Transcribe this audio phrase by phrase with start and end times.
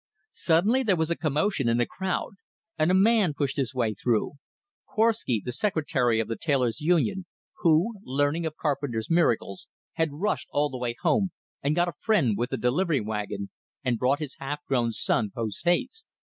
[0.31, 2.31] Suddenly there was a commotion in the crowd,
[2.75, 4.31] and a man pushed his way through
[4.87, 7.27] Korwsky, the secretary of the tailor's union,
[7.59, 11.29] who, learning of Carpenter's miracles, had rushed all the way home,
[11.61, 13.51] and got a friend with a delivery wagon,
[13.85, 16.07] and brought his half grown son post haste.